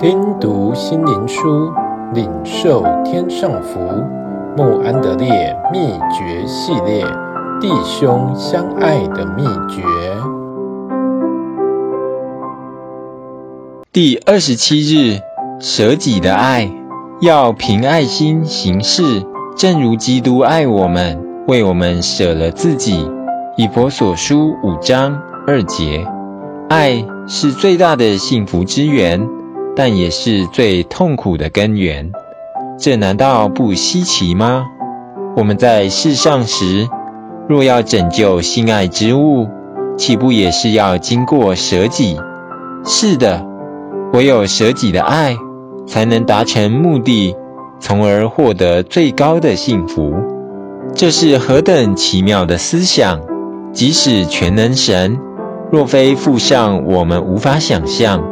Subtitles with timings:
[0.00, 1.70] 听读心灵书，
[2.14, 3.78] 领受天上福。
[4.56, 7.04] 穆安德烈秘诀系列：
[7.60, 9.82] 弟兄相爱的秘诀。
[13.92, 15.20] 第二十七日，
[15.60, 16.70] 舍己的爱，
[17.20, 19.22] 要凭爱心行事，
[19.54, 23.06] 正如基督爱我们，为我们舍了自己。
[23.58, 26.06] 以弗所书五章二节，
[26.70, 29.28] 爱是最大的幸福之源。
[29.82, 32.12] 但也是最痛苦的根源，
[32.78, 34.66] 这难道不稀奇吗？
[35.38, 36.86] 我们在世上时，
[37.48, 39.48] 若要拯救心爱之物，
[39.96, 42.18] 岂不也是要经过舍己？
[42.84, 43.46] 是的，
[44.12, 45.38] 唯有舍己的爱，
[45.86, 47.34] 才能达成目的，
[47.78, 50.12] 从而获得最高的幸福。
[50.94, 53.22] 这是何等奇妙的思想！
[53.72, 55.18] 即使全能神，
[55.72, 58.22] 若非附上我们无法想象。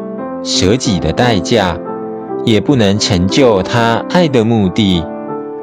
[0.51, 1.79] 舍己的代价，
[2.43, 5.05] 也不能成就他爱的目的。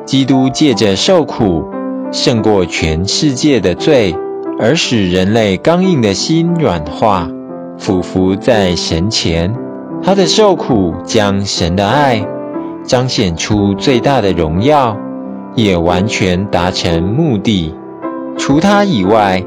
[0.05, 1.65] 基督借着受苦，
[2.11, 4.15] 胜过全世界的罪，
[4.59, 7.27] 而使人类刚硬的心软化，
[7.79, 9.55] 俯伏在神前。
[10.03, 12.23] 他的受苦将神的爱
[12.83, 14.95] 彰显出最大的荣耀，
[15.55, 17.73] 也完全达成目的。
[18.38, 19.43] 除他以外，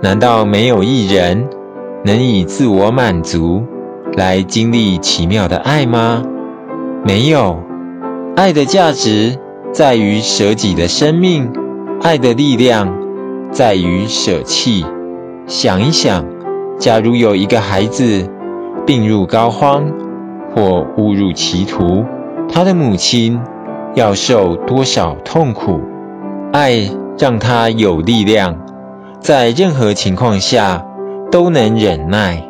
[0.00, 1.48] 难道没有一人
[2.04, 3.64] 能以自我满足？
[4.16, 6.24] 来经历奇妙的爱吗？
[7.04, 7.62] 没有，
[8.34, 9.38] 爱的价值
[9.72, 11.52] 在于舍己的生命，
[12.00, 12.96] 爱的力量
[13.52, 14.86] 在于舍弃。
[15.46, 16.24] 想一想，
[16.78, 18.26] 假如有一个孩子
[18.86, 19.84] 病入膏肓
[20.54, 22.02] 或误入歧途，
[22.50, 23.38] 他的母亲
[23.94, 25.78] 要受多少痛苦？
[26.54, 28.56] 爱让他有力量，
[29.20, 30.86] 在任何情况下
[31.30, 32.42] 都能忍耐，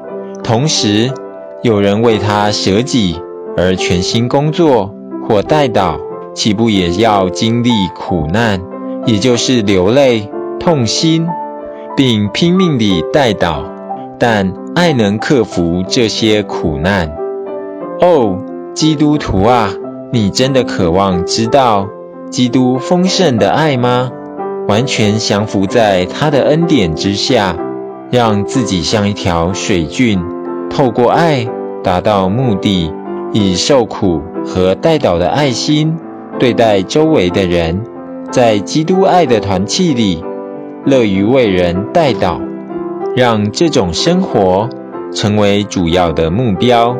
[0.44, 1.10] 同时，
[1.62, 3.20] 有人为他舍己
[3.56, 4.94] 而全心工作
[5.26, 5.98] 或代祷，
[6.34, 8.60] 岂不也要经历苦难，
[9.06, 10.30] 也就是流泪、
[10.60, 11.26] 痛心，
[11.96, 13.64] 并拼命地代祷？
[14.18, 17.16] 但爱能克服这些苦难。
[18.00, 18.38] 哦，
[18.74, 19.70] 基督徒啊，
[20.12, 21.88] 你真的渴望知道
[22.30, 24.10] 基督丰盛的爱吗？
[24.68, 27.56] 完全降服在他的恩典之下，
[28.10, 30.22] 让自己像一条水圳，
[30.76, 31.48] 透过爱。
[31.82, 32.92] 达到目的，
[33.32, 35.94] 以受苦和代祷的爱心
[36.36, 37.80] 对待周围的人，
[38.32, 40.24] 在基督爱的团契里，
[40.84, 42.40] 乐于为人代祷，
[43.14, 44.68] 让这种生活
[45.12, 46.96] 成为主要的目标。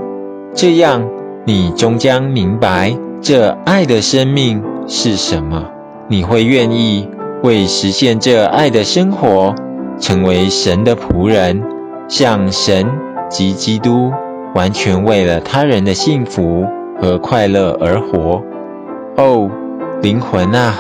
[0.55, 1.05] 这样，
[1.45, 5.65] 你终将明白这爱的生命是什么。
[6.09, 7.09] 你会愿意
[7.43, 9.53] 为实现这爱的生活，
[9.99, 11.61] 成为神的仆人，
[12.07, 12.87] 像神
[13.29, 14.13] 及基督。
[14.55, 16.65] 完全为了他人的幸福
[16.99, 18.43] 和快乐而活。
[19.19, 19.51] 哦，
[20.01, 20.73] 灵魂啊，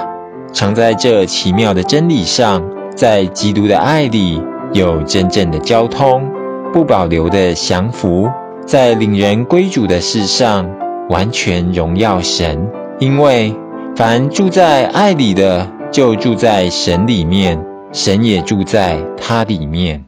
[0.51, 2.62] 常在这奇妙的真理上，
[2.95, 4.43] 在基督的爱里
[4.73, 6.27] 有真正的交通，
[6.73, 8.31] 不保留的降服，
[8.65, 10.71] 在领人归主的事上
[11.11, 12.71] 完全荣耀神。
[12.99, 13.55] 因为
[13.95, 20.06] 凡住在爱里的，就住在神里面，神也住在他里面。